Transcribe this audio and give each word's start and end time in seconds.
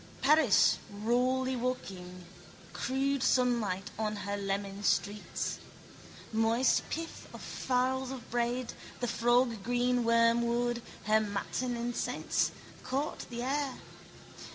Paris 0.23 0.79
rawly 0.91 1.55
waking, 1.55 2.25
crude 2.73 3.21
sunlight 3.21 3.91
on 3.99 4.15
her 4.15 4.35
lemon 4.35 4.81
streets. 4.83 5.59
Moist 6.33 6.81
pith 6.89 7.27
of 7.35 7.39
farls 7.39 8.09
of 8.09 8.27
bread, 8.31 8.73
the 8.99 9.05
froggreen 9.05 10.03
wormwood, 10.03 10.81
her 11.03 11.19
matin 11.19 11.77
incense, 11.77 12.51
court 12.83 13.27
the 13.29 13.43
air. 13.43 13.75